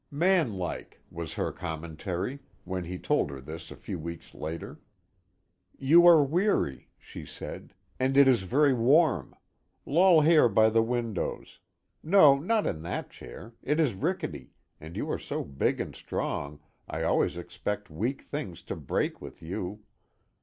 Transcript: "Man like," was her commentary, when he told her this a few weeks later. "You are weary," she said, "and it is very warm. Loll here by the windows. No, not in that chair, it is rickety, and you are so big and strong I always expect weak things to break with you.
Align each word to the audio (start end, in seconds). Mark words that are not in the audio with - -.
"Man 0.09 0.53
like," 0.53 0.99
was 1.11 1.35
her 1.35 1.51
commentary, 1.51 2.39
when 2.63 2.85
he 2.85 2.97
told 2.97 3.29
her 3.29 3.39
this 3.39 3.69
a 3.69 3.75
few 3.75 3.99
weeks 3.99 4.33
later. 4.33 4.79
"You 5.77 6.07
are 6.07 6.23
weary," 6.23 6.89
she 6.97 7.23
said, 7.23 7.75
"and 7.99 8.17
it 8.17 8.27
is 8.27 8.41
very 8.41 8.73
warm. 8.73 9.35
Loll 9.85 10.21
here 10.21 10.49
by 10.49 10.71
the 10.71 10.81
windows. 10.81 11.59
No, 12.01 12.39
not 12.39 12.65
in 12.65 12.81
that 12.81 13.11
chair, 13.11 13.53
it 13.61 13.79
is 13.79 13.93
rickety, 13.93 14.53
and 14.79 14.97
you 14.97 15.07
are 15.11 15.19
so 15.19 15.43
big 15.43 15.79
and 15.79 15.95
strong 15.95 16.61
I 16.89 17.03
always 17.03 17.37
expect 17.37 17.91
weak 17.91 18.23
things 18.23 18.63
to 18.63 18.75
break 18.75 19.21
with 19.21 19.43
you. 19.43 19.83